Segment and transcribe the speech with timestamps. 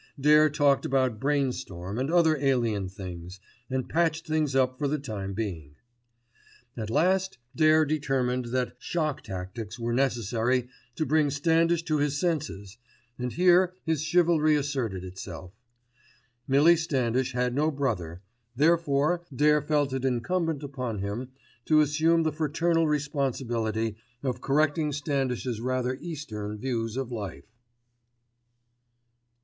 [0.19, 4.97] Dare talked about brain storm and other alien things, and patched things up for the
[4.97, 5.75] time being.
[6.75, 12.79] At last Dare determined that shock tactics were necessary to bring Standish to his senses,
[13.19, 15.53] and here his chivalry asserted itself.
[16.47, 18.23] Millie Standish had no brother,
[18.55, 21.29] therefore Dare felt it incumbent upon him
[21.65, 27.45] to assume the fraternal responsibility of correcting Standish's rather Eastern views of life.